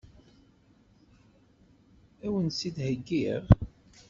[2.25, 3.43] Ad wen-tt-id-heggiɣ?